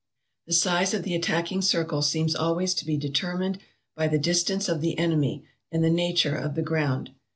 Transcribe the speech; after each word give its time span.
"The 0.47 0.53
size 0.53 0.95
of 0.95 1.03
the 1.03 1.13
attacking 1.13 1.61
circle 1.61 2.01
seems 2.01 2.33
always 2.33 2.73
to 2.73 2.85
be 2.87 2.97
deter 2.97 3.37
mined 3.37 3.59
by 3.95 4.07
the 4.07 4.17
distance 4.17 4.67
of 4.67 4.81
the 4.81 4.97
enemy 4.97 5.43
and 5.71 5.83
the 5.83 5.91
nature 5.91 6.35
of 6.35 6.55
the 6.55 6.63
ground. 6.63 7.11